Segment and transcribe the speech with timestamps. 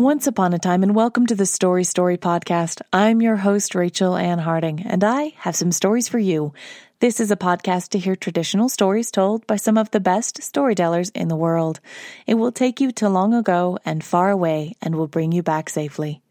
[0.00, 2.80] Once upon a time, and welcome to the Story Story podcast.
[2.90, 6.54] I'm your host, Rachel Ann Harding, and I have some stories for you.
[7.00, 11.10] This is a podcast to hear traditional stories told by some of the best storytellers
[11.10, 11.80] in the world.
[12.26, 15.68] It will take you to long ago and far away and will bring you back
[15.68, 16.22] safely.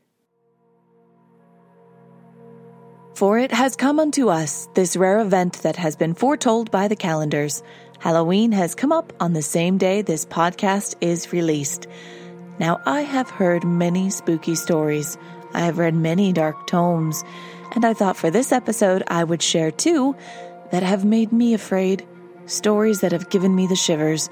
[3.14, 6.96] For it has come unto us, this rare event that has been foretold by the
[6.96, 7.62] calendars.
[8.00, 11.86] Halloween has come up on the same day this podcast is released.
[12.60, 15.18] Now, I have heard many spooky stories.
[15.54, 17.24] I have read many dark tomes,
[17.74, 20.16] and I thought for this episode I would share two
[20.72, 22.06] that have made me afraid.
[22.46, 24.30] Stories that have given me the shivers.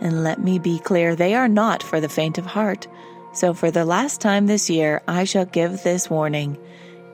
[0.00, 2.86] And let me be clear, they are not for the faint of heart.
[3.32, 6.58] So, for the last time this year, I shall give this warning.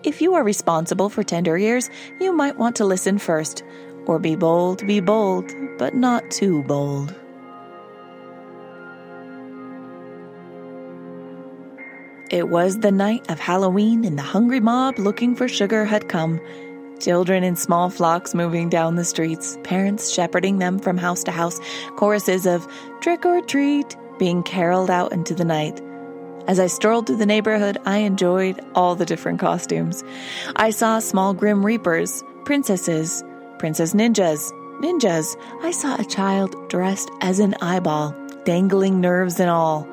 [0.05, 1.91] If you are responsible for tender ears,
[2.21, 3.63] you might want to listen first.
[4.07, 7.15] Or be bold, be bold, but not too bold.
[12.33, 16.41] It was the night of Halloween, and the hungry mob looking for sugar had come.
[16.99, 21.61] Children in small flocks moving down the streets, parents shepherding them from house to house,
[21.97, 22.67] choruses of
[23.03, 25.83] trick or treat being caroled out into the night.
[26.49, 30.03] As I strolled through the neighborhood, I enjoyed all the different costumes.
[30.57, 33.23] I saw small grim reapers, princesses,
[33.59, 35.37] princess ninjas, ninjas.
[35.63, 39.87] I saw a child dressed as an eyeball, dangling nerves and all.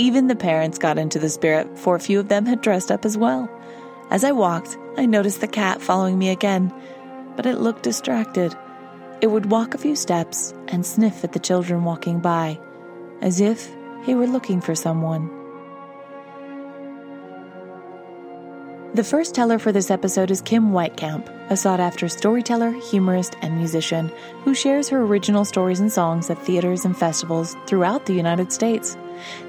[0.00, 3.04] Even the parents got into the spirit, for a few of them had dressed up
[3.04, 3.50] as well.
[4.08, 6.72] As I walked, I noticed the cat following me again,
[7.36, 8.56] but it looked distracted.
[9.20, 12.58] It would walk a few steps and sniff at the children walking by,
[13.20, 13.70] as if
[14.06, 15.28] he were looking for someone.
[18.94, 23.54] The first teller for this episode is Kim Weitkamp, a sought after storyteller, humorist, and
[23.54, 24.10] musician
[24.44, 28.96] who shares her original stories and songs at theaters and festivals throughout the United States.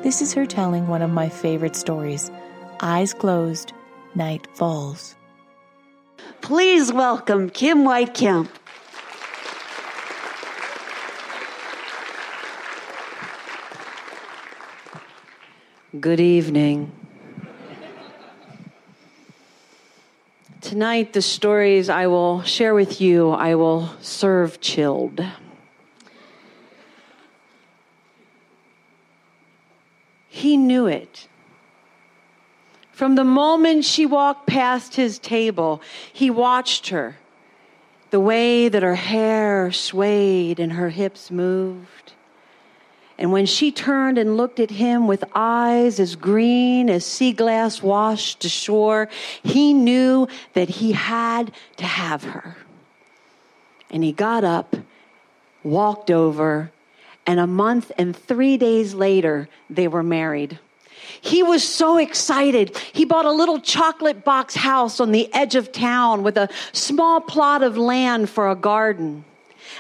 [0.02, 2.32] This is her telling one of my favorite stories
[2.80, 3.74] Eyes Closed,
[4.16, 5.16] Night Falls.
[6.42, 8.50] Please welcome Kim Weitkamp.
[16.00, 16.92] Good evening.
[20.62, 25.22] Tonight, the stories I will share with you, I will serve chilled.
[30.42, 31.28] He knew it.
[32.92, 37.18] From the moment she walked past his table, he watched her,
[38.10, 42.14] the way that her hair swayed and her hips moved.
[43.20, 47.84] And when she turned and looked at him with eyes as green as sea glass
[47.84, 49.10] washed ashore,
[49.44, 52.58] he knew that he had to have her.
[53.92, 54.76] And he got up,
[55.64, 56.72] walked over,
[57.26, 60.60] and a month and three days later, they were married.
[61.20, 62.76] He was so excited.
[62.94, 67.22] He bought a little chocolate box house on the edge of town with a small
[67.22, 69.26] plot of land for a garden.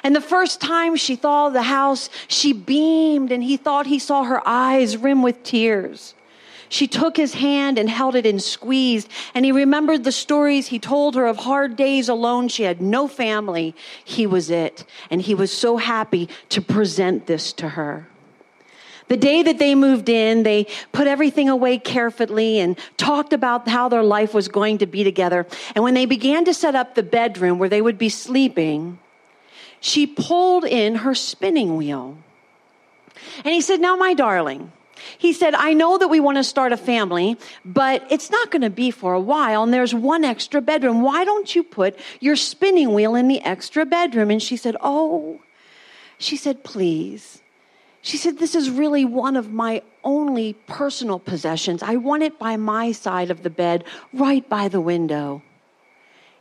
[0.03, 4.23] And the first time she saw the house, she beamed and he thought he saw
[4.23, 6.13] her eyes rim with tears.
[6.71, 10.79] She took his hand and held it and squeezed, and he remembered the stories he
[10.79, 12.47] told her of hard days alone.
[12.47, 13.75] She had no family.
[14.05, 14.85] He was it.
[15.09, 18.07] And he was so happy to present this to her.
[19.09, 23.89] The day that they moved in, they put everything away carefully and talked about how
[23.89, 25.45] their life was going to be together.
[25.75, 28.97] And when they began to set up the bedroom where they would be sleeping,
[29.81, 32.17] she pulled in her spinning wheel.
[33.43, 34.71] And he said, Now, my darling,
[35.17, 38.61] he said, I know that we want to start a family, but it's not going
[38.61, 41.01] to be for a while, and there's one extra bedroom.
[41.01, 44.31] Why don't you put your spinning wheel in the extra bedroom?
[44.31, 45.39] And she said, Oh,
[46.17, 47.41] she said, please.
[48.01, 51.83] She said, This is really one of my only personal possessions.
[51.83, 53.83] I want it by my side of the bed,
[54.13, 55.43] right by the window.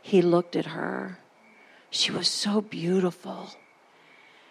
[0.01, 1.19] He looked at her.
[1.91, 3.51] She was so beautiful.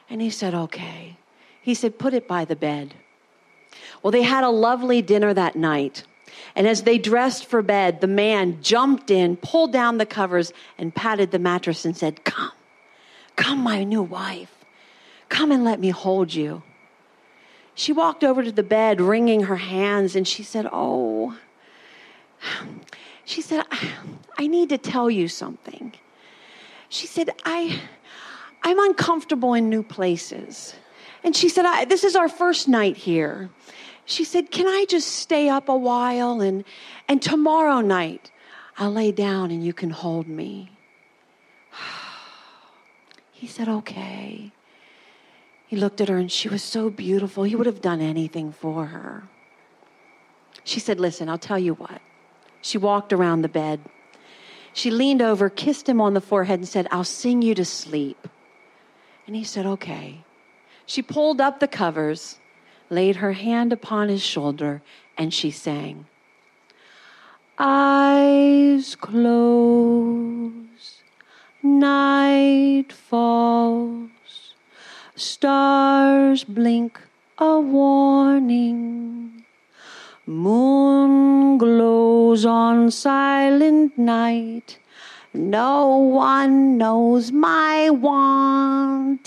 [0.09, 1.17] And he said, Okay.
[1.63, 2.95] He said, Put it by the bed.
[4.03, 6.05] Well, they had a lovely dinner that night.
[6.55, 10.95] And as they dressed for bed, the man jumped in, pulled down the covers, and
[10.95, 12.53] patted the mattress and said, Come,
[13.37, 14.55] come, my new wife.
[15.29, 16.63] Come and let me hold you.
[17.75, 21.39] She walked over to the bed, wringing her hands, and she said, Oh,
[23.25, 23.65] She said,
[24.37, 25.93] I, need to tell you something.
[26.89, 27.81] She said, I,
[28.65, 30.75] I'm uncomfortable in new places.
[31.23, 33.51] And she said, This is our first night here.
[34.05, 36.41] She said, Can I just stay up a while?
[36.41, 36.65] And,
[37.09, 38.31] and tomorrow night,
[38.79, 40.71] I'll lay down and you can hold me.
[43.33, 44.53] He said, Okay.
[45.67, 47.45] He looked at her and she was so beautiful.
[47.45, 49.23] He would have done anything for her.
[50.65, 52.03] She said, Listen, I'll tell you what.
[52.61, 53.81] She walked around the bed.
[54.73, 58.29] She leaned over, kissed him on the forehead, and said, I'll sing you to sleep.
[59.27, 60.25] And he said, Okay.
[60.91, 62.41] She pulled up the covers,
[62.91, 64.83] laid her hand upon his shoulder,
[65.17, 66.07] and she sang.
[67.61, 70.51] Eyes close,
[71.63, 74.11] night falls,
[75.15, 76.99] stars blink
[77.39, 79.45] a warning.
[80.27, 84.81] Moon glows on silent night.
[85.33, 89.21] No one knows my wanting.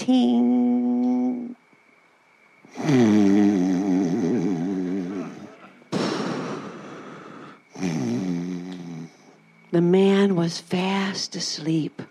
[9.72, 12.02] The man was fast asleep.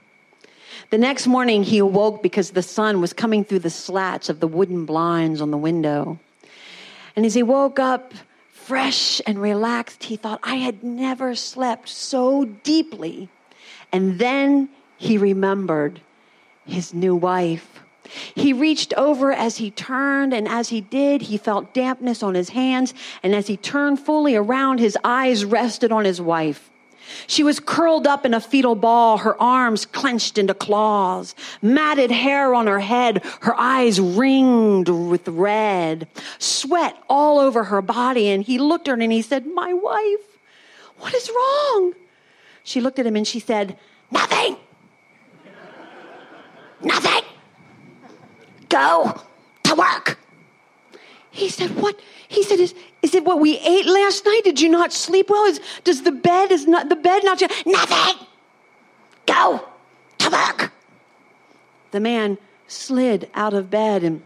[0.89, 4.49] The next morning, he awoke because the sun was coming through the slats of the
[4.49, 6.19] wooden blinds on the window.
[7.17, 8.15] And as he woke up,
[8.51, 13.29] fresh and relaxed, he thought, I had never slept so deeply.
[13.93, 16.01] And then he remembered
[16.65, 17.82] his new wife.
[18.35, 22.51] He reached over as he turned, and as he did, he felt dampness on his
[22.51, 22.95] hands.
[23.23, 26.71] And as he turned fully around, his eyes rested on his wife.
[27.27, 32.55] She was curled up in a fetal ball, her arms clenched into claws, matted hair
[32.55, 36.09] on her head, her eyes ringed with red,
[36.39, 38.29] sweat all over her body.
[38.29, 40.39] And he looked at her and he said, My wife,
[40.99, 41.95] what is wrong?
[42.65, 43.77] She looked at him and she said,
[44.11, 44.57] Nothing.
[46.81, 47.23] Nothing.
[48.73, 49.21] Go
[49.65, 50.19] to work.
[51.31, 52.01] He said, What?
[52.27, 54.41] He said, Is, is it what we ate last night?
[54.45, 55.45] Did you not sleep well?
[55.45, 57.43] Is, does the bed, is not the bed not?
[57.67, 58.27] Nothing.
[59.27, 59.63] Go
[60.19, 60.73] to work.
[61.91, 64.23] The man slid out of bed and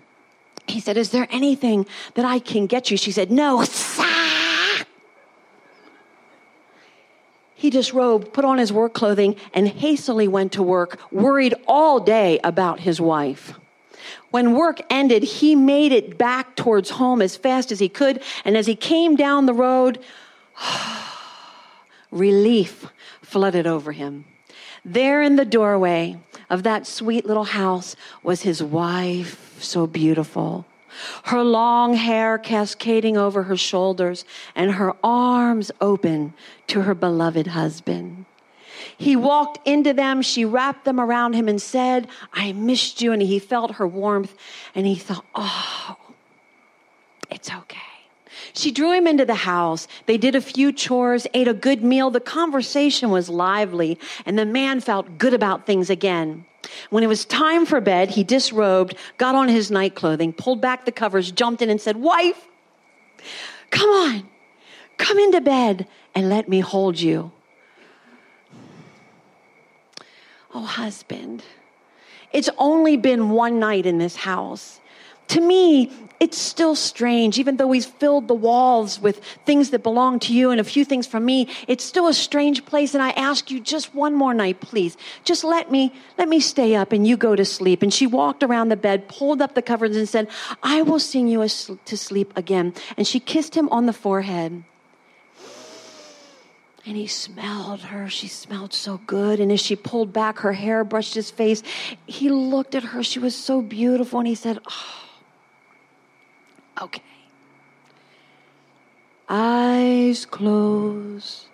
[0.69, 1.85] he said, Is there anything
[2.15, 2.97] that I can get you?
[2.97, 3.65] She said, No.
[7.59, 12.39] He disrobed, put on his work clothing, and hastily went to work, worried all day
[12.45, 13.55] about his wife.
[14.31, 18.23] When work ended, he made it back towards home as fast as he could.
[18.45, 19.99] And as he came down the road,
[22.11, 22.87] relief
[23.23, 24.25] flooded over him.
[24.85, 30.65] There in the doorway of that sweet little house was his wife, so beautiful.
[31.25, 34.25] Her long hair cascading over her shoulders
[34.55, 36.35] and her arms open
[36.69, 38.25] to her beloved husband.
[38.99, 40.23] He walked into them.
[40.23, 43.13] She wrapped them around him and said, I missed you.
[43.13, 44.35] And he felt her warmth
[44.75, 45.97] and he thought, oh,
[47.31, 47.79] it's okay.
[48.55, 49.87] She drew him into the house.
[50.07, 52.11] They did a few chores, ate a good meal.
[52.11, 56.47] The conversation was lively, and the man felt good about things again.
[56.89, 60.85] When it was time for bed, he disrobed, got on his night clothing, pulled back
[60.85, 62.49] the covers, jumped in, and said, Wife,
[63.71, 64.29] come on,
[64.97, 67.33] come into bed and let me hold you.
[70.57, 71.43] Oh, husband,
[72.33, 74.81] it's only been one night in this house.
[75.29, 80.19] To me, it's still strange, even though he's filled the walls with things that belong
[80.21, 81.49] to you and a few things from me.
[81.69, 82.95] It's still a strange place.
[82.95, 84.97] And I ask you just one more night, please.
[85.25, 87.83] Just let me, let me stay up and you go to sleep.
[87.83, 90.27] And she walked around the bed, pulled up the covers and said,
[90.63, 92.73] I will sing you to sleep again.
[92.97, 94.65] And she kissed him on the forehead.
[96.87, 98.09] And he smelled her.
[98.09, 99.41] She smelled so good.
[99.41, 101.65] And as she pulled back her hair, brushed his face,
[102.07, 103.03] he looked at her.
[103.03, 104.21] She was so beautiful.
[104.21, 105.05] And he said, Oh,
[106.83, 107.03] okay.
[109.29, 111.49] Eyes close,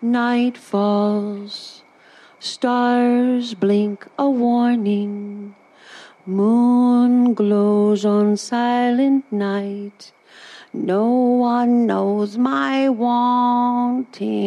[0.00, 1.82] night falls,
[2.40, 5.54] stars blink a warning,
[6.24, 10.12] moon glows on silent night
[10.72, 14.38] no one knows my wanting.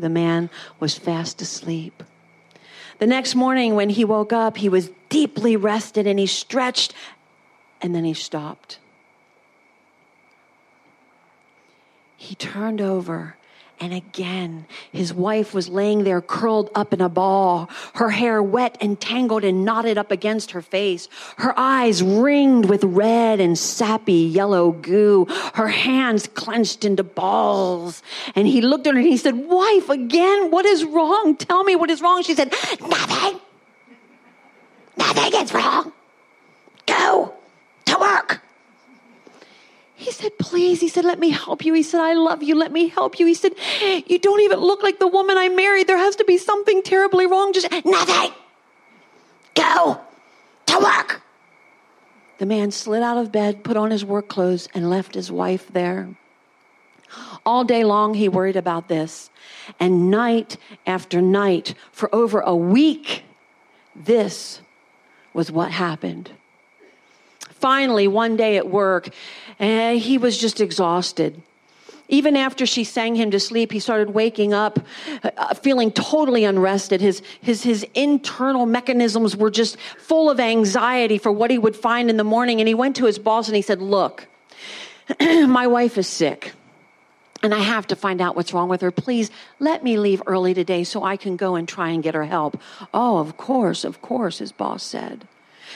[0.00, 2.02] the man was fast asleep.
[2.98, 6.94] The next morning, when he woke up, he was deeply rested and he stretched
[7.80, 8.78] and then he stopped.
[12.16, 13.36] He turned over
[13.80, 14.66] and again.
[14.92, 19.42] His wife was laying there curled up in a ball, her hair wet and tangled
[19.42, 21.08] and knotted up against her face,
[21.38, 28.02] her eyes ringed with red and sappy yellow goo, her hands clenched into balls.
[28.34, 31.36] And he looked at her and he said, Wife, again, what is wrong?
[31.36, 32.22] Tell me what is wrong.
[32.22, 33.40] She said, Nothing.
[34.96, 35.92] Nothing is wrong.
[36.86, 37.34] Go
[37.86, 38.42] to work.
[40.00, 40.80] He said, Please.
[40.80, 41.74] He said, Let me help you.
[41.74, 42.54] He said, I love you.
[42.54, 43.26] Let me help you.
[43.26, 43.52] He said,
[43.82, 45.88] You don't even look like the woman I married.
[45.88, 47.52] There has to be something terribly wrong.
[47.52, 48.32] Just nothing.
[49.54, 50.00] Go
[50.66, 51.20] to work.
[52.38, 55.70] The man slid out of bed, put on his work clothes, and left his wife
[55.70, 56.08] there.
[57.44, 59.28] All day long, he worried about this.
[59.78, 63.24] And night after night, for over a week,
[63.94, 64.62] this
[65.34, 66.30] was what happened.
[67.60, 69.10] Finally, one day at work,
[69.58, 71.42] eh, he was just exhausted.
[72.08, 74.80] Even after she sang him to sleep, he started waking up
[75.22, 77.00] uh, feeling totally unrested.
[77.00, 82.10] His, his, his internal mechanisms were just full of anxiety for what he would find
[82.10, 82.60] in the morning.
[82.60, 84.26] And he went to his boss and he said, Look,
[85.20, 86.52] my wife is sick
[87.42, 88.90] and I have to find out what's wrong with her.
[88.90, 92.24] Please let me leave early today so I can go and try and get her
[92.24, 92.60] help.
[92.92, 95.26] Oh, of course, of course, his boss said.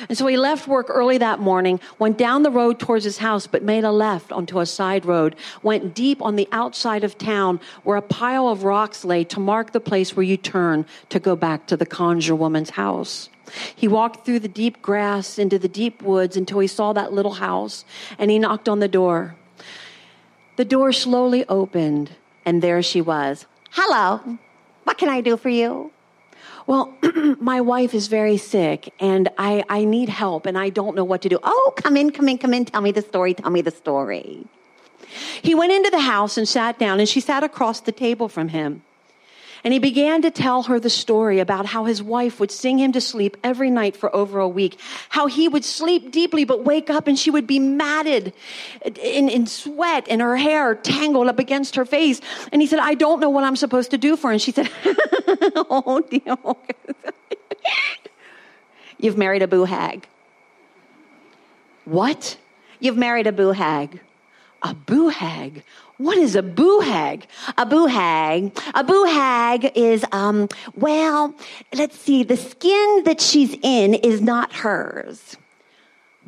[0.08, 3.46] And so he left work early that morning, went down the road towards his house,
[3.46, 7.60] but made a left onto a side road, went deep on the outside of town
[7.82, 11.36] where a pile of rocks lay to mark the place where you turn to go
[11.36, 13.28] back to the conjure woman's house.
[13.74, 17.34] He walked through the deep grass into the deep woods until he saw that little
[17.34, 17.84] house
[18.18, 19.36] and he knocked on the door.
[20.56, 22.12] The door slowly opened
[22.44, 23.46] and there she was.
[23.70, 24.38] Hello.
[24.84, 25.92] What can I do for you?
[26.66, 26.94] Well,
[27.40, 31.22] my wife is very sick and I, I need help and I don't know what
[31.22, 31.38] to do.
[31.42, 32.64] Oh, come in, come in, come in.
[32.64, 33.34] Tell me the story.
[33.34, 34.46] Tell me the story.
[35.42, 38.48] He went into the house and sat down and she sat across the table from
[38.48, 38.82] him.
[39.64, 42.92] And he began to tell her the story about how his wife would sing him
[42.92, 44.78] to sleep every night for over a week,
[45.08, 48.34] how he would sleep deeply but wake up and she would be matted
[48.84, 52.20] in, in sweat and her hair tangled up against her face.
[52.52, 54.32] And he said, I don't know what I'm supposed to do for her.
[54.34, 54.70] And she said,
[55.56, 56.36] Oh, dear.
[58.98, 60.06] You've married a boo hag.
[61.86, 62.36] What?
[62.80, 64.00] You've married a boo hag.
[64.62, 65.62] A boo hag?
[65.98, 67.26] What is a boo hag?
[67.56, 68.56] A boo hag.
[68.74, 71.34] A boo hag is, um, well,
[71.72, 75.36] let's see, the skin that she's in is not hers.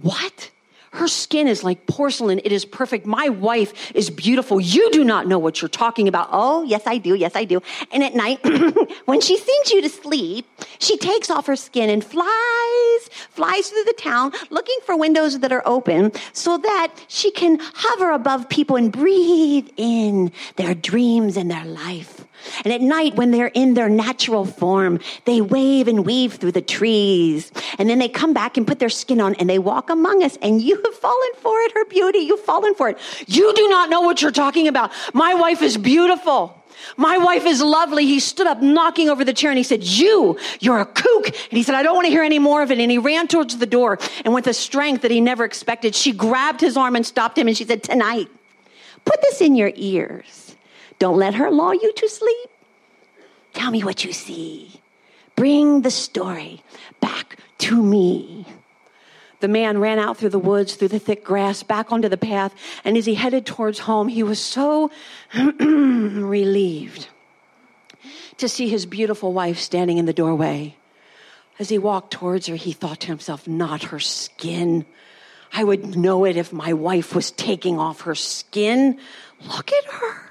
[0.03, 0.51] What?
[0.97, 2.41] Her skin is like porcelain.
[2.45, 3.07] It is perfect.
[3.07, 4.61] My wife is beautiful.
[4.61, 6.29] You do not know what you're talking about.
[6.33, 7.15] Oh, yes, I do.
[7.15, 7.63] Yes, I do.
[7.93, 8.41] And at night,
[9.05, 10.47] when she sings you to sleep,
[10.79, 15.53] she takes off her skin and flies, flies through the town looking for windows that
[15.53, 21.51] are open so that she can hover above people and breathe in their dreams and
[21.51, 22.26] their life.
[22.65, 26.63] And at night, when they're in their natural form, they wave and weave through the
[26.63, 27.53] trees.
[27.79, 30.39] And then they come back and put their skin on and they walk among us.
[30.43, 32.19] And you have fallen for it, her beauty.
[32.19, 32.99] You've fallen for it.
[33.27, 34.93] You do not know what you're talking about.
[35.13, 36.63] My wife is beautiful.
[36.97, 38.05] My wife is lovely.
[38.05, 41.27] He stood up knocking over the chair and he said, You, you're a kook.
[41.27, 42.79] And he said, I don't want to hear any more of it.
[42.79, 46.13] And he ran towards the door and with a strength that he never expected, she
[46.13, 48.29] grabbed his arm and stopped him and she said, Tonight,
[49.05, 50.46] put this in your ears.
[50.99, 52.51] Don't let her lull you to sleep.
[53.53, 54.81] Tell me what you see.
[55.35, 56.63] Bring the story
[57.01, 58.47] back to me.
[59.41, 62.55] The man ran out through the woods, through the thick grass, back onto the path,
[62.85, 64.91] and as he headed towards home, he was so
[65.35, 67.09] relieved
[68.39, 70.75] to see his beautiful wife standing in the doorway.
[71.59, 74.87] As he walked towards her, he thought to himself, Not her skin.
[75.53, 78.99] I would know it if my wife was taking off her skin.
[79.41, 80.26] Look at her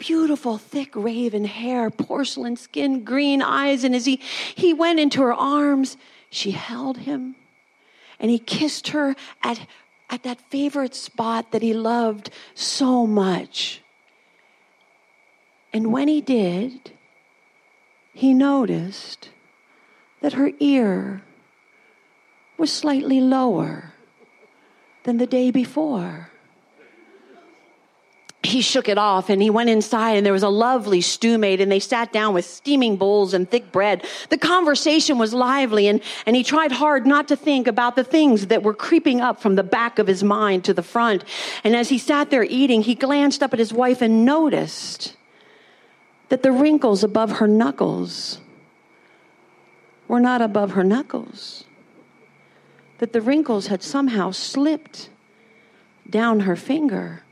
[0.00, 3.84] beautiful, thick raven hair, porcelain skin, green eyes.
[3.84, 4.16] And as he,
[4.56, 5.96] he went into her arms,
[6.30, 7.36] she held him
[8.18, 9.66] and he kissed her at,
[10.08, 13.82] at that favorite spot that he loved so much.
[15.72, 16.92] And when he did,
[18.12, 19.30] he noticed
[20.20, 21.22] that her ear
[22.58, 23.94] was slightly lower
[25.04, 26.29] than the day before
[28.50, 31.60] he shook it off and he went inside and there was a lovely stew made
[31.60, 34.06] and they sat down with steaming bowls and thick bread.
[34.28, 38.48] The conversation was lively and, and he tried hard not to think about the things
[38.48, 41.24] that were creeping up from the back of his mind to the front.
[41.64, 45.16] And as he sat there eating, he glanced up at his wife and noticed
[46.28, 48.40] that the wrinkles above her knuckles
[50.08, 51.64] were not above her knuckles.
[52.98, 55.08] That the wrinkles had somehow slipped
[56.08, 57.22] down her finger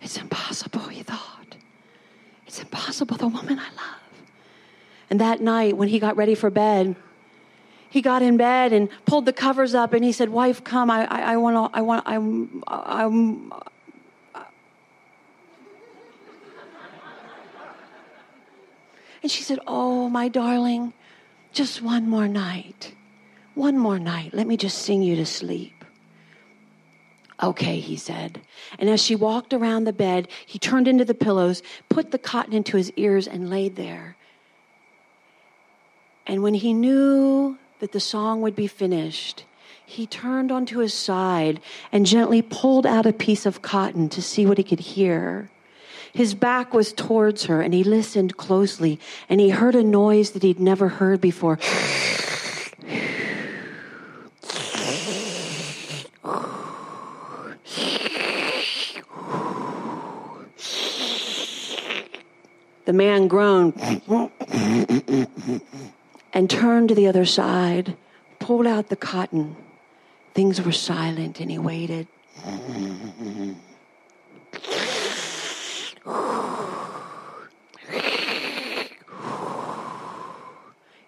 [0.00, 1.56] it's impossible, he thought.
[2.46, 3.16] It's impossible.
[3.16, 4.22] The woman I love.
[5.10, 6.96] And that night, when he got ready for bed,
[7.90, 10.90] he got in bed and pulled the covers up and he said, Wife, come.
[10.90, 13.52] I, I, I want to, I want, I'm, I'm,
[19.22, 20.92] And she said, Oh, my darling,
[21.52, 22.94] just one more night.
[23.54, 24.32] One more night.
[24.32, 25.77] Let me just sing you to sleep.
[27.42, 28.40] Okay, he said.
[28.78, 32.52] And as she walked around the bed, he turned into the pillows, put the cotton
[32.52, 34.16] into his ears, and laid there.
[36.26, 39.44] And when he knew that the song would be finished,
[39.86, 41.60] he turned onto his side
[41.92, 45.48] and gently pulled out a piece of cotton to see what he could hear.
[46.12, 50.42] His back was towards her, and he listened closely, and he heard a noise that
[50.42, 51.58] he'd never heard before.
[62.88, 63.74] The man groaned
[66.32, 67.98] and turned to the other side,
[68.38, 69.56] pulled out the cotton.
[70.32, 72.06] Things were silent, and he waited.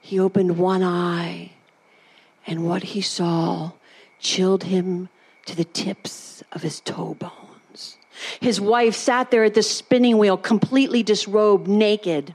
[0.03, 1.53] He opened one eye,
[2.47, 3.71] and what he saw
[4.19, 5.09] chilled him
[5.47, 7.40] to the tips of his toe bones.
[8.41, 12.35] His wife sat there at the spinning wheel, completely disrobed, naked.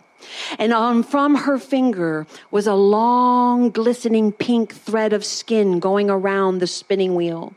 [0.58, 6.60] And on from her finger was a long, glistening pink thread of skin going around
[6.60, 7.54] the spinning wheel.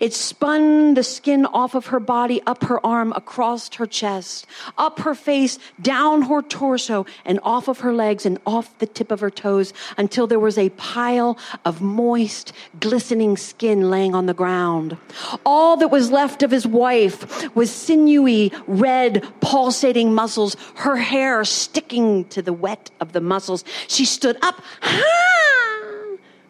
[0.00, 4.46] It spun the skin off of her body, up her arm, across her chest,
[4.76, 9.10] up her face, down her torso, and off of her legs and off the tip
[9.10, 14.34] of her toes until there was a pile of moist, glistening skin laying on the
[14.34, 14.96] ground.
[15.44, 22.24] All that was left of his wife was sinewy, red, pulsating muscles, her hair sticking
[22.26, 23.64] to the wet of the muscles.
[23.86, 24.62] She stood up.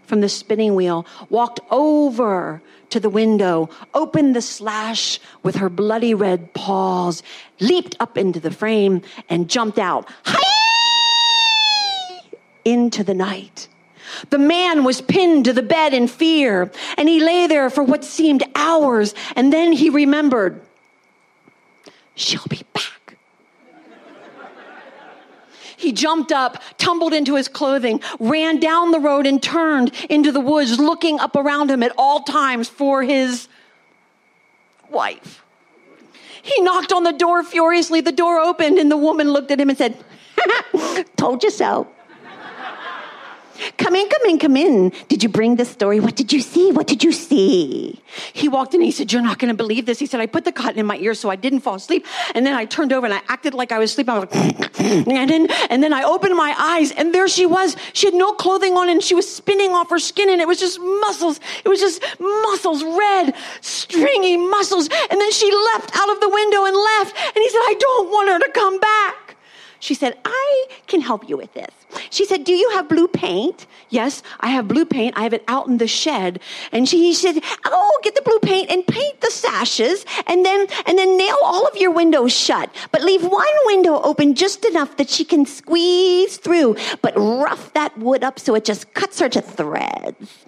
[0.08, 6.14] From the spinning wheel, walked over to the window, opened the slash with her bloody
[6.14, 7.22] red paws,
[7.61, 10.09] leaped up into the frame, and jumped out.
[12.64, 13.68] Into the night.
[14.30, 18.02] The man was pinned to the bed in fear, and he lay there for what
[18.02, 20.62] seemed hours, and then he remembered,
[22.14, 22.97] She'll be back.
[25.78, 30.40] He jumped up, tumbled into his clothing, ran down the road, and turned into the
[30.40, 33.46] woods, looking up around him at all times for his
[34.90, 35.44] wife.
[36.42, 38.00] He knocked on the door furiously.
[38.00, 39.96] The door opened, and the woman looked at him and said,
[41.16, 41.86] Told you so.
[43.77, 44.92] Come in, come in, come in.
[45.09, 46.01] Did you bring the story?
[46.01, 46.73] What did you see?
[46.73, 48.01] What did you see?
[48.33, 49.99] He walked in he said, You're not going to believe this.
[49.99, 52.07] He said, I put the cotton in my ear so I didn't fall asleep.
[52.35, 54.14] And then I turned over and I acted like I was sleeping.
[54.14, 57.77] I was like, and then, and then I opened my eyes and there she was.
[57.92, 60.59] She had no clothing on and she was spinning off her skin and it was
[60.61, 61.40] just muscles.
[61.64, 64.88] It was just muscles, red, stringy muscles.
[65.11, 67.16] And then she leapt out of the window and left.
[67.16, 69.37] And he said, I don't want her to come back.
[69.81, 71.77] She said, I can help you with this.
[72.11, 73.66] She said, Do you have blue paint?
[73.88, 75.16] Yes, I have blue paint.
[75.16, 76.40] I have it out in the shed.
[76.72, 80.98] And she said, Oh, get the blue paint and paint the sashes and then, and
[80.98, 82.74] then nail all of your windows shut.
[82.92, 87.96] But leave one window open just enough that she can squeeze through, but rough that
[87.98, 90.47] wood up so it just cuts her to threads.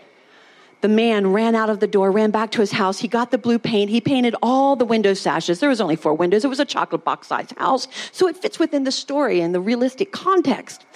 [0.80, 3.00] The man ran out of the door, ran back to his house.
[3.00, 3.90] He got the blue paint.
[3.90, 5.60] He painted all the window sashes.
[5.60, 6.44] There was only four windows.
[6.44, 7.86] It was a chocolate box sized house.
[8.12, 10.86] So it fits within the story and the realistic context.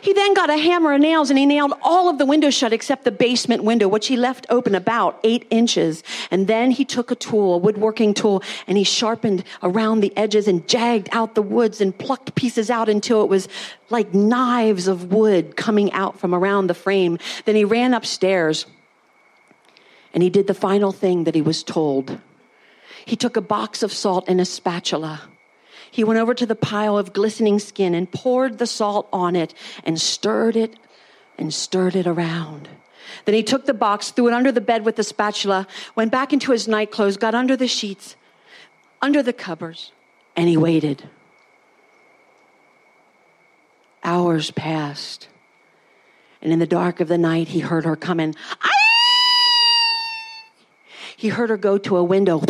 [0.00, 2.72] He then got a hammer and nails and he nailed all of the windows shut
[2.72, 6.02] except the basement window, which he left open about eight inches.
[6.30, 10.48] And then he took a tool, a woodworking tool, and he sharpened around the edges
[10.48, 13.48] and jagged out the woods and plucked pieces out until it was
[13.90, 17.18] like knives of wood coming out from around the frame.
[17.44, 18.66] Then he ran upstairs
[20.14, 22.18] and he did the final thing that he was told.
[23.04, 25.22] He took a box of salt and a spatula
[25.92, 29.52] he went over to the pile of glistening skin and poured the salt on it
[29.84, 30.74] and stirred it
[31.36, 32.70] and stirred it around.
[33.26, 36.32] Then he took the box, threw it under the bed with the spatula, went back
[36.32, 38.16] into his night clothes, got under the sheets,
[39.02, 39.92] under the covers,
[40.34, 41.10] and he waited.
[44.02, 45.28] Hours passed.
[46.40, 48.34] And in the dark of the night, he heard her coming.
[51.18, 52.42] He heard her go to a window,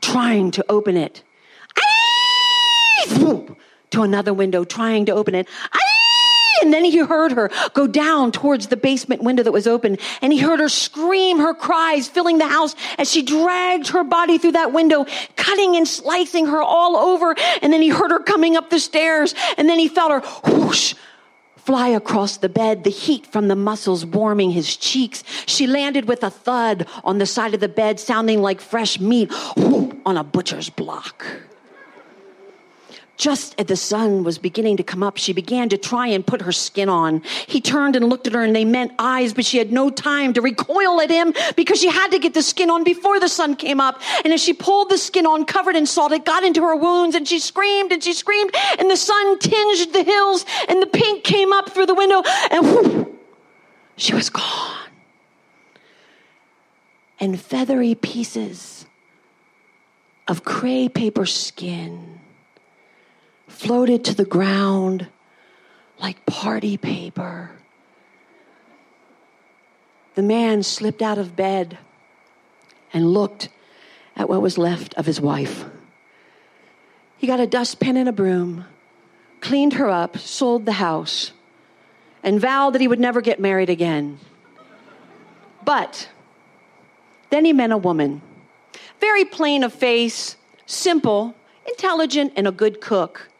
[0.00, 1.24] trying to open it
[3.90, 5.48] to another window, trying to open it.
[6.62, 9.98] And then he heard her go down towards the basement window that was open.
[10.22, 14.38] And he heard her scream her cries filling the house as she dragged her body
[14.38, 17.34] through that window, cutting and slicing her all over.
[17.62, 19.34] And then he heard her coming up the stairs.
[19.58, 20.94] And then he felt her whoosh
[21.56, 25.24] fly across the bed, the heat from the muscles warming his cheeks.
[25.46, 29.32] She landed with a thud on the side of the bed, sounding like fresh meat
[29.56, 31.26] whoop, on a butcher's block.
[33.16, 36.42] Just as the sun was beginning to come up, she began to try and put
[36.42, 37.22] her skin on.
[37.46, 40.34] He turned and looked at her and they met eyes, but she had no time
[40.34, 43.56] to recoil at him because she had to get the skin on before the sun
[43.56, 44.02] came up.
[44.22, 47.16] And as she pulled the skin on, covered in salt, it got into her wounds
[47.16, 51.24] and she screamed and she screamed and the sun tinged the hills and the pink
[51.24, 53.06] came up through the window and whoosh,
[53.96, 54.74] she was gone.
[57.18, 58.84] And feathery pieces
[60.28, 62.20] of cray paper skin
[63.56, 65.08] floated to the ground
[65.98, 67.50] like party paper.
[70.14, 71.78] The man slipped out of bed
[72.92, 73.48] and looked
[74.14, 75.64] at what was left of his wife.
[77.16, 78.66] He got a dustpan and a broom,
[79.40, 81.32] cleaned her up, sold the house,
[82.22, 84.18] and vowed that he would never get married again.
[85.64, 86.10] But
[87.30, 88.20] then he met a woman,
[89.00, 91.34] very plain of face, simple,
[91.66, 93.30] intelligent, and a good cook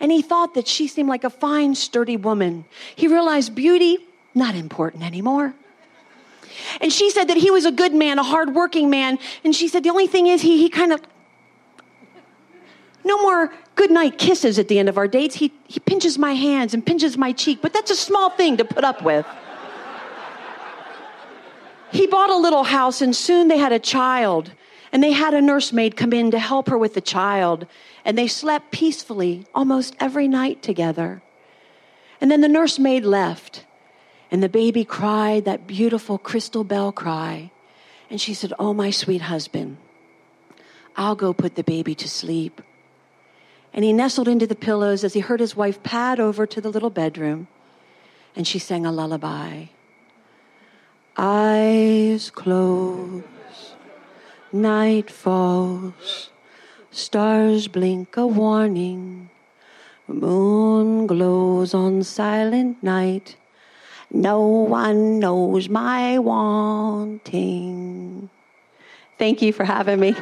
[0.00, 2.64] and he thought that she seemed like a fine, sturdy woman.
[2.96, 3.98] He realized beauty,
[4.34, 5.54] not important anymore.
[6.80, 9.18] And she said that he was a good man, a hardworking man.
[9.44, 11.02] And she said the only thing is he, he kind of,
[13.04, 15.36] no more good night kisses at the end of our dates.
[15.36, 18.64] He, he pinches my hands and pinches my cheek, but that's a small thing to
[18.64, 19.26] put up with.
[21.92, 24.52] he bought a little house and soon they had a child.
[24.92, 27.66] And they had a nursemaid come in to help her with the child
[28.04, 31.22] and they slept peacefully almost every night together.
[32.20, 33.64] And then the nursemaid left,
[34.30, 37.50] and the baby cried that beautiful crystal bell cry.
[38.10, 39.78] And she said, Oh, my sweet husband,
[40.96, 42.60] I'll go put the baby to sleep.
[43.72, 46.70] And he nestled into the pillows as he heard his wife pad over to the
[46.70, 47.48] little bedroom,
[48.34, 49.66] and she sang a lullaby.
[51.16, 53.24] Eyes closed,
[54.52, 56.30] night falls
[56.92, 59.30] Stars blink a warning.
[60.08, 63.36] Moon glows on silent night.
[64.10, 67.48] No one knows my wanting.
[69.18, 70.16] Thank you for having me.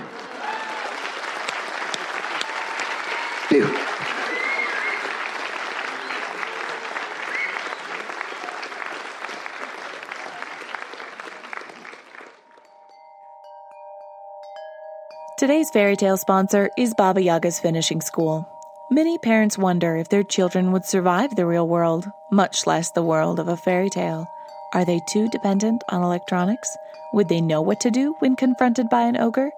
[15.48, 18.46] Today's fairy tale sponsor is Baba Yaga's Finishing School.
[18.90, 23.40] Many parents wonder if their children would survive the real world, much less the world
[23.40, 24.28] of a fairy tale.
[24.74, 26.76] Are they too dependent on electronics?
[27.14, 29.50] Would they know what to do when confronted by an ogre?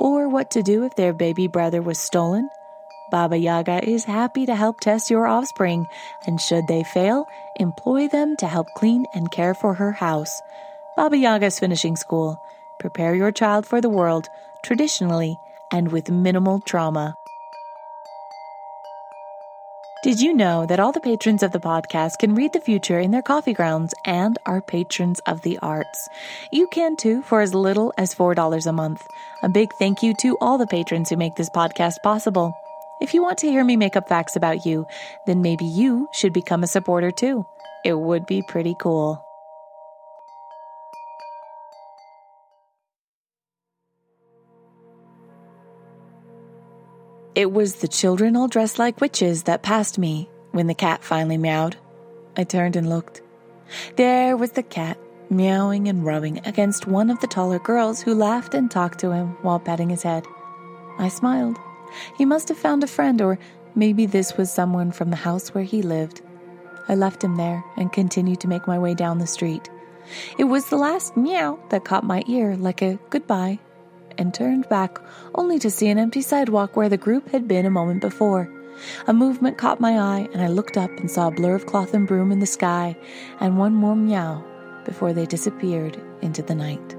[0.00, 2.50] Or what to do if their baby brother was stolen?
[3.12, 5.86] Baba Yaga is happy to help test your offspring,
[6.26, 7.26] and should they fail,
[7.60, 10.42] employ them to help clean and care for her house.
[10.96, 12.42] Baba Yaga's Finishing School.
[12.80, 14.28] Prepare your child for the world
[14.62, 15.38] traditionally
[15.72, 17.16] and with minimal trauma.
[20.04, 23.10] Did you know that all the patrons of the podcast can read the future in
[23.10, 26.08] their coffee grounds and are patrons of the arts?
[26.52, 29.04] You can too for as little as $4 a month.
[29.42, 32.54] A big thank you to all the patrons who make this podcast possible.
[33.00, 34.86] If you want to hear me make up facts about you,
[35.26, 37.44] then maybe you should become a supporter too.
[37.84, 39.27] It would be pretty cool.
[47.38, 51.38] It was the children all dressed like witches that passed me when the cat finally
[51.38, 51.76] meowed.
[52.36, 53.22] I turned and looked.
[53.94, 54.98] There was the cat,
[55.30, 59.36] meowing and rubbing against one of the taller girls who laughed and talked to him
[59.42, 60.26] while patting his head.
[60.98, 61.58] I smiled.
[62.16, 63.38] He must have found a friend, or
[63.76, 66.20] maybe this was someone from the house where he lived.
[66.88, 69.70] I left him there and continued to make my way down the street.
[70.38, 73.60] It was the last meow that caught my ear like a goodbye
[74.18, 75.00] and turned back,
[75.34, 78.52] only to see an empty sidewalk where the group had been a moment before.
[79.06, 81.94] A movement caught my eye, and I looked up and saw a blur of cloth
[81.94, 82.96] and broom in the sky,
[83.40, 84.44] and one more meow
[84.84, 86.96] before they disappeared into the night.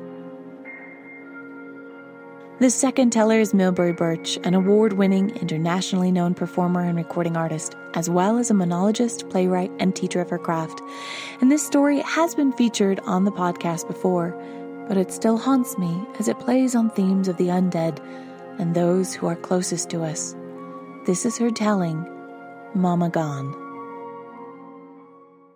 [2.60, 7.74] The second teller is Milbre Burch, an award winning, internationally known performer and recording artist,
[7.94, 10.82] as well as a monologist, playwright, and teacher of her craft.
[11.40, 14.38] And this story has been featured on the podcast before,
[14.90, 18.00] but it still haunts me as it plays on themes of the undead
[18.58, 20.36] and those who are closest to us.
[21.06, 22.06] This is her telling,
[22.74, 23.56] Mama Gone.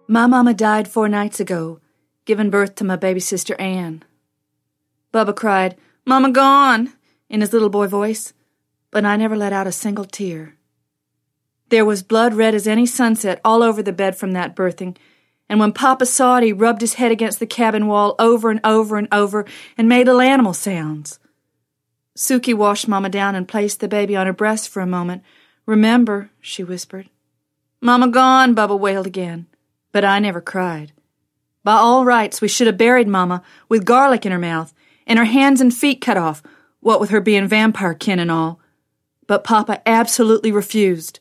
[0.07, 1.79] My mama died four nights ago,
[2.25, 4.03] giving birth to my baby sister Anne.
[5.11, 6.93] Bubba cried, Mama gone,
[7.27, 8.33] in his little boy voice,
[8.91, 10.57] but I never let out a single tear.
[11.69, 14.95] There was blood red as any sunset all over the bed from that birthing,
[15.49, 18.59] and when Papa saw it, he rubbed his head against the cabin wall over and
[18.63, 19.45] over and over
[19.77, 21.19] and made little animal sounds.
[22.17, 25.23] Suki washed Mama down and placed the baby on her breast for a moment.
[25.65, 27.09] Remember, she whispered.
[27.81, 29.47] Mama gone, Bubba wailed again.
[29.91, 30.91] But I never cried.
[31.63, 34.73] By all rights, we should have buried Mama with garlic in her mouth
[35.07, 36.43] and her hands and feet cut off,
[36.79, 38.59] what with her being vampire kin and all.
[39.27, 41.19] But Papa absolutely refused.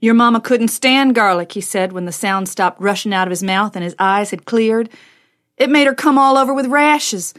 [0.00, 3.42] Your mama couldn't stand garlic, he said when the sound stopped rushing out of his
[3.42, 4.90] mouth and his eyes had cleared.
[5.56, 7.32] It made her come all over with rashes.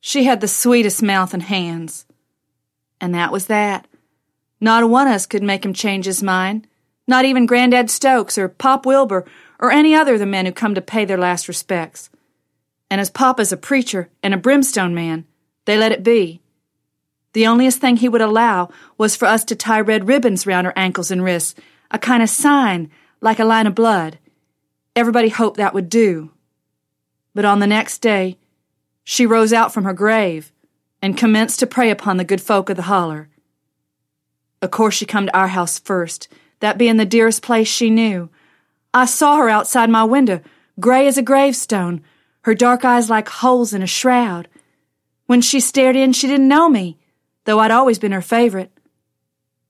[0.00, 2.06] She had the sweetest mouth and hands.
[3.00, 3.86] And that was that.
[4.60, 6.66] Not a one of us could make him change his mind.
[7.06, 9.26] Not even Grandad Stokes or Pop Wilbur
[9.58, 12.10] or any other of the men who come to pay their last respects.
[12.90, 15.26] And as Papa's a preacher and a brimstone man,
[15.66, 16.40] they let it be.
[17.32, 20.72] The onlyest thing he would allow was for us to tie red ribbons round her
[20.76, 21.54] ankles and wrists
[21.92, 24.18] a kind of sign, like a line of blood.
[24.96, 26.32] Everybody hoped that would do.
[27.34, 28.38] But on the next day,
[29.04, 30.52] she rose out from her grave
[31.00, 33.28] and commenced to prey upon the good folk of the holler.
[34.60, 36.28] Of course, she come to our house first,
[36.60, 38.30] that being the dearest place she knew.
[38.94, 40.40] I saw her outside my window,
[40.78, 42.02] gray as a gravestone,
[42.42, 44.48] her dark eyes like holes in a shroud.
[45.26, 46.98] When she stared in, she didn't know me,
[47.44, 48.70] though I'd always been her favorite.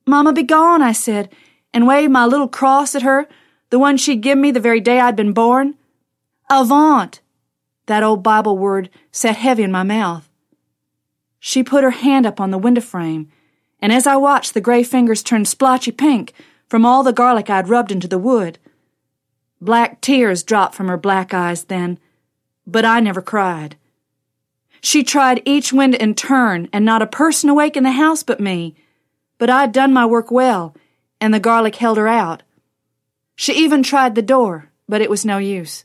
[0.06, 1.30] Mama, be gone, I said,
[1.72, 3.28] and waved my little cross at her,
[3.70, 5.74] the one she'd give me the very day I'd been born?
[6.50, 7.20] Avaunt!
[7.86, 10.28] That old Bible word sat heavy in my mouth.
[11.40, 13.30] She put her hand up on the window frame,
[13.80, 16.32] and as I watched, the gray fingers turned splotchy pink
[16.68, 18.58] from all the garlic I'd rubbed into the wood.
[19.60, 21.98] Black tears dropped from her black eyes then,
[22.66, 23.76] but I never cried.
[24.80, 28.40] She tried each window in turn, and not a person awake in the house but
[28.40, 28.74] me.
[29.38, 30.74] But I'd done my work well,
[31.22, 32.42] and the garlic held her out.
[33.36, 35.84] She even tried the door, but it was no use.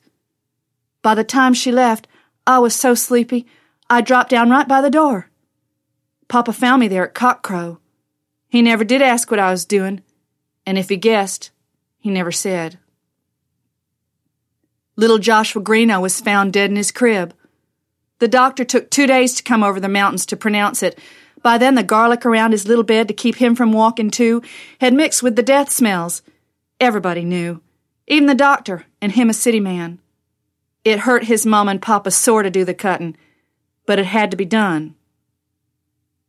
[1.03, 2.07] By the time she left,
[2.47, 3.45] I was so sleepy,
[3.87, 5.29] I dropped down right by the door.
[6.27, 7.77] Papa found me there at cockcrow.
[8.49, 10.01] He never did ask what I was doing,
[10.65, 11.51] and if he guessed,
[11.99, 12.79] he never said.
[14.95, 17.35] Little Joshua Greeno was found dead in his crib.
[18.17, 20.97] The doctor took two days to come over the mountains to pronounce it,
[21.47, 24.41] by then, the garlic around his little bed to keep him from walking too
[24.81, 26.21] had mixed with the death smells.
[26.77, 27.61] Everybody knew,
[28.05, 29.99] even the doctor and him a city man.
[30.83, 33.15] It hurt his mom and papa sore to do the cutting,
[33.85, 34.95] but it had to be done.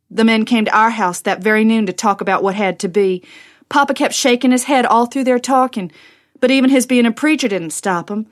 [0.09, 2.87] The men came to our house that very noon to talk about what had to
[2.87, 3.21] be.
[3.67, 5.91] Papa kept shaking his head all through their talking,
[6.39, 8.25] but even his being a preacher didn't stop him.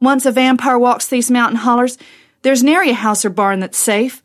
[0.00, 1.98] Once a vampire walks these mountain hollers,
[2.40, 4.22] there's nary a house or barn that's safe.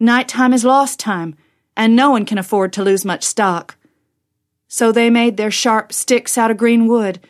[0.00, 1.36] Night time is lost time,
[1.76, 3.76] and no one can afford to lose much stock.
[4.68, 7.20] So they made their sharp sticks out of green wood,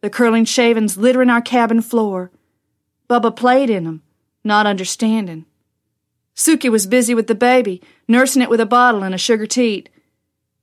[0.00, 2.30] the curling shavings littering our cabin floor.
[3.08, 4.02] Bubba played in 'em,
[4.44, 5.44] not understanding.
[6.34, 9.88] Suki was busy with the baby, nursing it with a bottle and a sugar teat.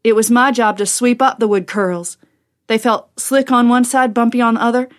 [0.03, 2.17] It was my job to sweep up the wood curls.
[2.67, 4.89] They felt slick on one side, bumpy on the other,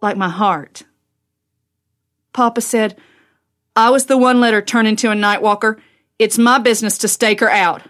[0.00, 0.82] like my heart.
[2.32, 2.96] Papa said,
[3.76, 5.78] I was the one let her turn into a night walker,
[6.18, 7.82] it's my business to stake her out.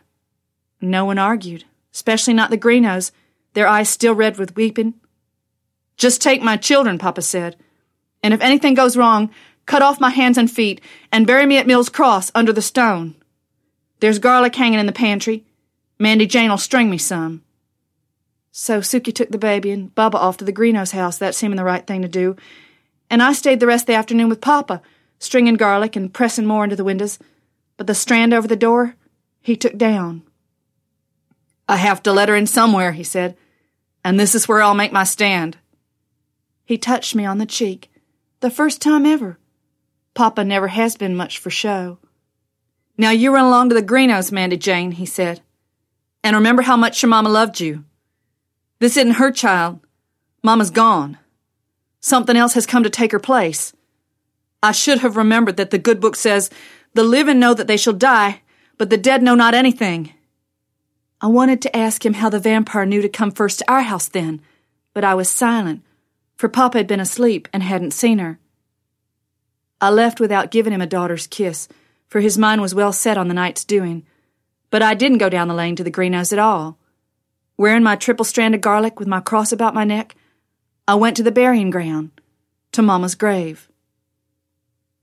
[0.80, 3.10] No one argued, especially not the Greenos,
[3.54, 4.94] their eyes still red with weeping.
[5.96, 7.56] Just take my children, Papa said,
[8.22, 9.30] and if anything goes wrong,
[9.66, 13.14] cut off my hands and feet and bury me at Mill's Cross under the stone.
[14.00, 15.44] There's garlic hanging in the pantry.
[15.98, 17.42] Mandy Jane'll string me some.
[18.52, 21.64] So Suki took the baby and Bubba off to the Greenos' house, that seeming the
[21.64, 22.36] right thing to do,
[23.10, 24.82] and I stayed the rest of the afternoon with Papa,
[25.18, 27.18] stringing garlic and pressing more into the windows
[27.78, 28.94] but the strand over the door
[29.40, 30.22] he took down.
[31.66, 33.36] I have to let her in somewhere, he said,
[34.04, 35.56] and this is where I'll make my stand.
[36.66, 37.90] He touched me on the cheek,
[38.40, 39.38] the first time ever.
[40.12, 41.98] Papa never has been much for show.
[42.98, 45.40] Now you run along to the Greenos, Mandy Jane, he said,
[46.24, 47.84] and remember how much your mama loved you.
[48.80, 49.80] This isn't her child.
[50.42, 51.18] Mama's gone.
[52.00, 53.72] Something else has come to take her place.
[54.62, 56.50] I should have remembered that the good book says
[56.98, 58.42] the living know that they shall die,
[58.76, 60.12] but the dead know not anything.
[61.20, 64.08] I wanted to ask him how the vampire knew to come first to our house
[64.08, 64.42] then,
[64.94, 65.84] but I was silent,
[66.34, 68.40] for Papa had been asleep and hadn't seen her.
[69.80, 71.68] I left without giving him a daughter's kiss,
[72.08, 74.04] for his mind was well set on the night's doing.
[74.68, 76.78] But I didn't go down the lane to the greenhouse at all.
[77.56, 80.16] Wearing my triple strand of garlic with my cross about my neck,
[80.88, 82.10] I went to the burying ground.
[82.72, 83.67] to Mama's grave.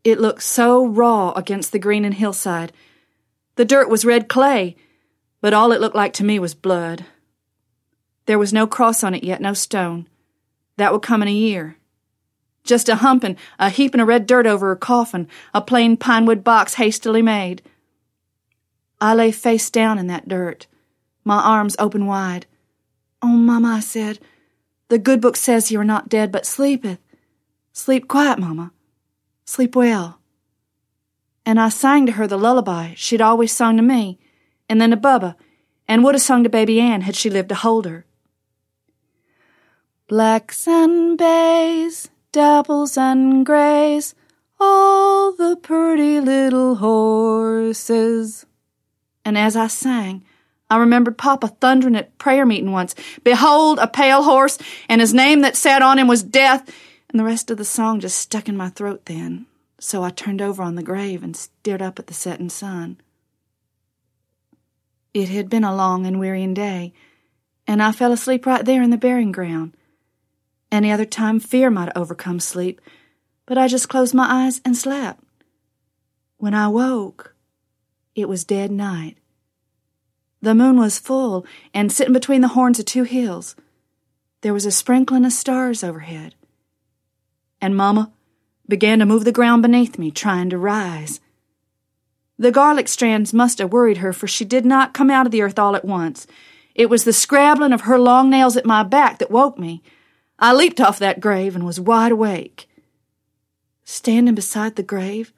[0.05, 2.71] It looked so raw against the green and hillside.
[3.55, 4.75] The dirt was red clay,
[5.41, 7.05] but all it looked like to me was blood.
[8.27, 10.07] There was no cross on it yet, no stone.
[10.77, 11.77] That would come in a year.
[12.63, 16.27] Just a hump and a heaping of red dirt over a coffin, a plain pine
[16.27, 17.63] wood box hastily made.
[19.01, 20.67] I lay face down in that dirt,
[21.23, 22.45] my arms open wide.
[23.23, 24.19] Oh, Mamma, I said,
[24.89, 26.99] the good book says you are not dead, but sleepeth.
[27.73, 28.71] Sleep quiet, Mamma.
[29.45, 30.19] Sleep well.
[31.45, 34.19] And I sang to her the lullaby she'd always sung to me,
[34.67, 35.35] and then to Bubba,
[35.87, 38.05] and would have sung to baby Ann had she lived to hold her.
[40.07, 44.15] Blacks and bays, dapples and grays,
[44.59, 48.45] all the pretty little horses.
[49.23, 50.23] And as I sang,
[50.69, 54.57] I remembered Papa thundering at prayer meeting once, Behold, a pale horse,
[54.89, 56.71] and his name that sat on him was Death,
[57.09, 59.45] and the rest of the song just stuck in my throat then,
[59.79, 62.99] so I turned over on the grave and stared up at the setting sun.
[65.13, 66.93] It had been a long and wearying day,
[67.67, 69.75] and I fell asleep right there in the burying ground.
[70.71, 72.81] Any other time fear might overcome sleep,
[73.45, 75.23] but I just closed my eyes and slept.
[76.37, 77.35] When I woke,
[78.13, 79.17] it was dead night.
[80.41, 83.55] The moon was full and sitting between the horns of two hills.
[84.41, 86.35] There was a sprinkling of stars overhead
[87.61, 88.11] and Mamma
[88.67, 91.19] began to move the ground beneath me, trying to rise.
[92.37, 95.41] The garlic strands must have worried her, for she did not come out of the
[95.41, 96.27] earth all at once.
[96.73, 99.81] It was the scrabbling of her long nails at my back that woke me.
[100.37, 102.67] I leaped off that grave and was wide awake.
[103.85, 105.31] Standing beside the grave,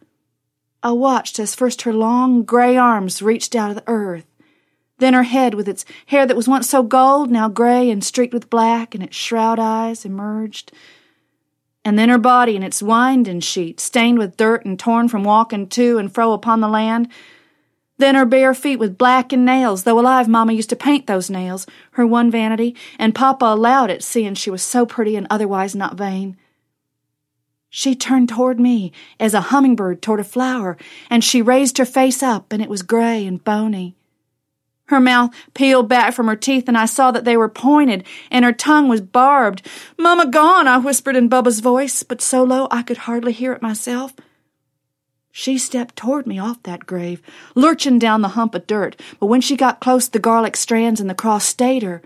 [0.81, 4.25] I watched as first her long gray arms reached out of the earth,
[4.99, 8.33] then her head with its hair that was once so gold, now gray and streaked
[8.33, 10.71] with black, and its shroud eyes emerged
[11.87, 15.65] and then her body in its winding sheet, stained with dirt and torn from walking
[15.69, 17.07] to and fro upon the land.
[17.97, 21.65] Then her bare feet with blackened nails, though alive, Mamma used to paint those nails,
[21.91, 25.95] her one vanity, and Papa allowed it, seeing she was so pretty and otherwise not
[25.95, 26.35] vain.
[27.69, 30.75] She turned toward me as a hummingbird toward a flower,
[31.09, 33.95] and she raised her face up, and it was gray and bony.
[34.87, 38.45] Her mouth peeled back from her teeth, and I saw that they were pointed, and
[38.45, 39.61] her tongue was barbed.
[39.97, 43.61] Mamma gone, I whispered in Bubba's voice, but so low I could hardly hear it
[43.61, 44.13] myself.
[45.31, 47.21] She stepped toward me off that grave,
[47.53, 51.09] lurching down the hump of dirt, but when she got close, the garlic strands and
[51.09, 52.01] the cross stayed her.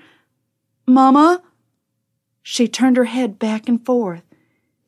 [0.87, 1.41] Mamma?
[2.41, 4.23] She turned her head back and forth.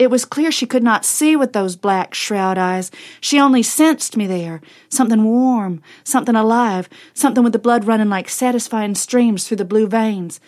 [0.04, 2.92] It was clear she could not see with those black shroud eyes.
[3.22, 4.62] She only sensed me there.
[4.90, 9.88] Something warm, something alive, something with the blood running like satisfying streams through the blue
[9.88, 10.42] veins.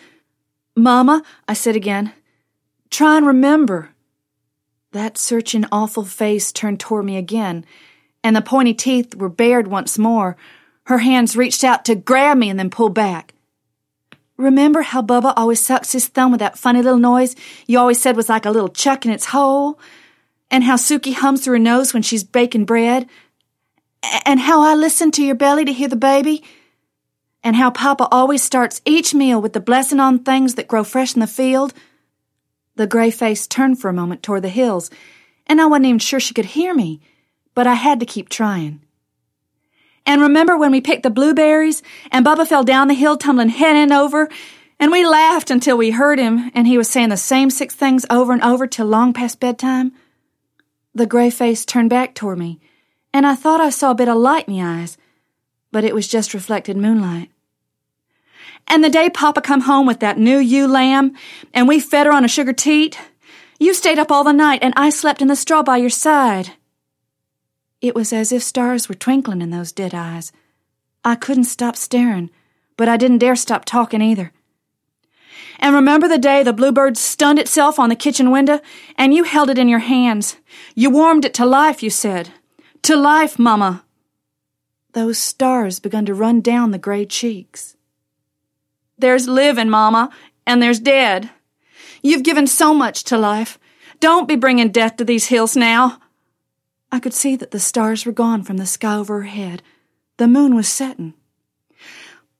[0.76, 2.12] Mamma, I said again,
[2.90, 3.90] try and remember.
[4.92, 7.64] That searching, awful face turned toward me again,
[8.22, 10.36] and the pointy teeth were bared once more.
[10.84, 13.32] Her hands reached out to grab me and then pull back.
[14.36, 17.34] Remember how Bubba always sucks his thumb with that funny little noise
[17.66, 19.78] you always said was like a little chuck in its hole?
[20.50, 23.08] And how Suki hums through her nose when she's baking bread?
[24.24, 26.44] And how I listen to your belly to hear the baby?
[27.42, 31.14] And how Papa always starts each meal with the blessing on things that grow fresh
[31.14, 31.72] in the field?
[32.76, 34.90] The gray face turned for a moment toward the hills,
[35.46, 37.00] and I wasn't even sure she could hear me,
[37.54, 38.82] but I had to keep trying.
[40.06, 43.76] And remember when we picked the blueberries and Bubba fell down the hill tumbling head
[43.76, 44.28] end over?
[44.78, 48.06] And we laughed until we heard him and he was saying the same six things
[48.08, 49.92] over and over till long past bedtime?
[50.94, 52.58] The gray face turned back toward me,
[53.12, 54.96] and I thought I saw a bit of light in the eyes,
[55.70, 57.30] but it was just reflected moonlight.
[58.66, 61.14] And the day Papa come home with that new ewe lamb,
[61.52, 62.98] and we fed her on a sugar teat,
[63.58, 66.52] you stayed up all the night, and I slept in the straw by your side.
[67.80, 70.32] It was as if stars were twinkling in those dead eyes.
[71.04, 72.30] I couldn't stop staring,
[72.76, 74.32] but I didn't dare stop talking either.
[75.58, 78.60] And remember the day the bluebird stunned itself on the kitchen window,
[78.96, 80.36] and you held it in your hands.
[80.74, 82.30] You warmed it to life, you said.
[82.82, 83.84] To life, Mamma.
[84.92, 87.76] Those stars begun to run down the gray cheeks.
[88.98, 90.10] There's living, Mamma,
[90.46, 91.30] and there's dead.
[92.02, 93.58] You've given so much to life.
[94.00, 96.00] Don't be bringing death to these hills now.
[96.96, 99.62] I could see that the stars were gone from the sky overhead.
[100.16, 101.12] The moon was setting.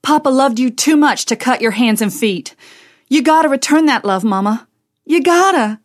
[0.01, 2.57] Papa loved you too much to cut your hands and feet.
[3.07, 4.67] You gotta return that love, Mama.
[5.05, 5.81] You gotta.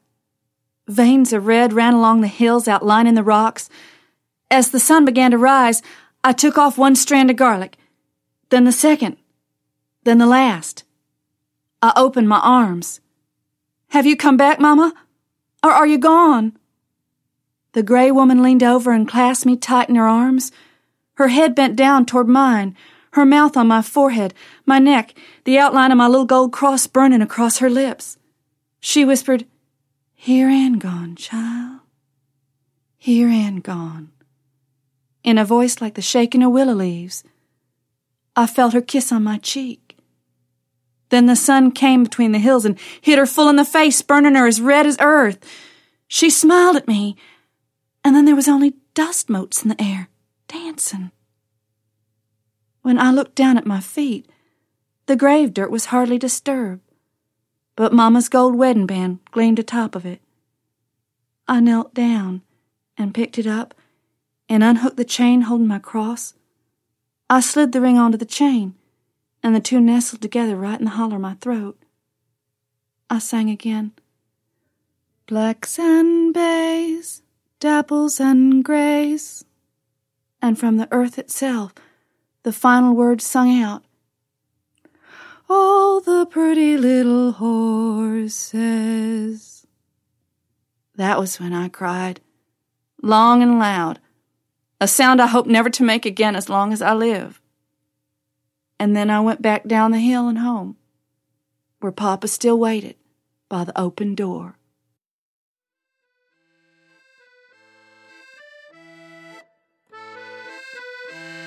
[0.87, 3.69] Veins of red ran along the hills, outlining the rocks.
[4.49, 5.81] As the sun began to rise,
[6.23, 7.75] I took off one strand of garlic,
[8.51, 9.17] then the second,
[10.05, 10.85] then the last.
[11.81, 13.01] I opened my arms.
[13.89, 14.93] Have you come back, Mama?
[15.61, 16.57] Or are you gone?
[17.73, 20.51] The gray woman leaned over and clasped me tight in her arms,
[21.13, 22.75] her head bent down toward mine,
[23.11, 24.33] her mouth on my forehead,
[24.65, 25.13] my neck,
[25.45, 28.17] the outline of my little gold cross burning across her lips.
[28.79, 29.45] She whispered,
[30.13, 31.81] Here and gone, child.
[32.97, 34.11] Here and gone.
[35.23, 37.23] In a voice like the shaking of willow leaves.
[38.35, 39.97] I felt her kiss on my cheek.
[41.09, 44.35] Then the sun came between the hills and hit her full in the face, burning
[44.35, 45.39] her as red as earth.
[46.07, 47.17] She smiled at me,
[48.03, 50.09] and then there was only dust motes in the air,
[50.47, 51.11] dancing.
[52.81, 54.29] When I looked down at my feet,
[55.05, 56.81] the grave dirt was hardly disturbed,
[57.75, 60.21] but Mamma's gold wedding band gleamed atop of it.
[61.47, 62.41] I knelt down
[62.97, 63.73] and picked it up
[64.47, 66.33] and unhooked the chain holding my cross.
[67.29, 68.75] I slid the ring onto the chain,
[69.41, 71.81] and the two nestled together right in the hollow of my throat.
[73.09, 73.93] I sang again.
[75.27, 77.21] Blacks and bays,
[77.61, 79.45] dapples and grays.
[80.41, 81.73] And from the earth itself,
[82.43, 83.83] the final words sung out.
[85.47, 88.47] All the pretty little horses.
[90.95, 92.19] That was when I cried,
[93.01, 93.99] long and loud,
[94.79, 97.39] a sound I hope never to make again as long as I live.
[98.79, 100.77] And then I went back down the hill and home,
[101.79, 102.95] where Papa still waited
[103.47, 104.57] by the open door.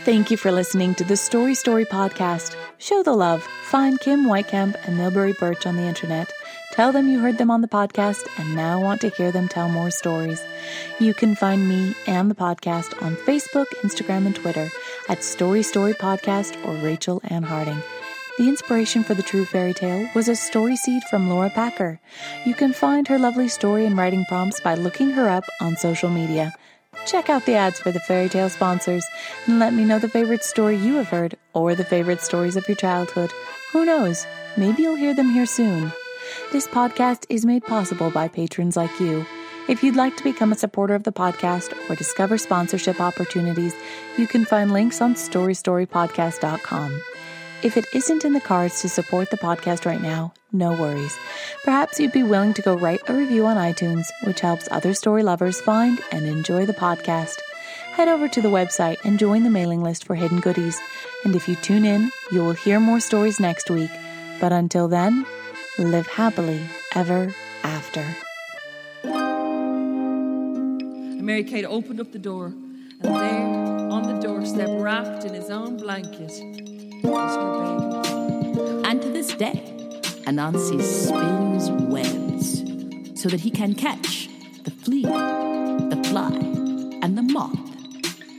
[0.05, 2.57] Thank you for listening to the Story Story podcast.
[2.77, 3.43] Show the love.
[3.43, 6.31] Find Kim Weitkamp and Milbre Burch on the internet.
[6.73, 9.71] Tell them you heard them on the podcast and now want to hear them tell
[9.71, 10.45] more stories.
[11.01, 14.71] You can find me and the podcast on Facebook, Instagram, and Twitter
[15.09, 17.83] at Story Story Podcast or Rachel Ann Harding.
[18.37, 21.99] The inspiration for the true fairy tale was a story seed from Laura Packer.
[22.45, 26.11] You can find her lovely story and writing prompts by looking her up on social
[26.11, 26.53] media.
[27.07, 29.05] Check out the ads for the fairy tale sponsors
[29.47, 32.67] and let me know the favorite story you have heard or the favorite stories of
[32.69, 33.33] your childhood.
[33.73, 34.27] Who knows?
[34.57, 35.93] Maybe you'll hear them here soon.
[36.53, 39.27] This podcast is made possible by patrons like you.
[39.69, 43.75] If you'd like to become a supporter of the podcast or discover sponsorship opportunities,
[44.19, 47.03] you can find links on storystorypodcast.com.
[47.63, 51.19] If it isn't in the cards to support the podcast right now, no worries.
[51.65, 55.23] Perhaps you'd be willing to go write a review on iTunes, which helps other story
[55.23, 57.39] lovers find and enjoy the podcast.
[57.93, 60.79] Head over to the website and join the mailing list for hidden goodies.
[61.25, 63.91] And if you tune in, you will hear more stories next week.
[64.41, 65.25] But until then,
[65.79, 66.61] live happily
[66.95, 68.15] ever after.
[69.05, 73.47] And Mary Kate opened up the door, and there,
[73.91, 76.31] on the doorstep, wrapped in his own blanket,
[77.03, 78.83] was her baby.
[78.87, 79.74] And to this day,
[80.27, 84.29] Anansi spins webs so that he can catch
[84.65, 86.33] the flea, the fly,
[87.03, 87.59] and the moth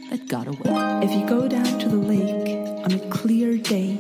[0.09, 1.05] that got away.
[1.05, 3.95] If you go down to the lake on a clear day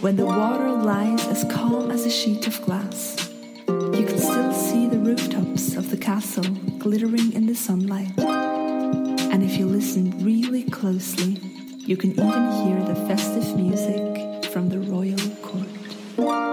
[0.00, 3.30] when the water lies as calm as a sheet of glass,
[3.68, 6.44] you can still see the rooftops of the castle
[6.78, 8.18] glittering in the sunlight.
[8.18, 11.40] And if you listen really closely,
[11.78, 16.47] you can even hear the festive music from the royal court.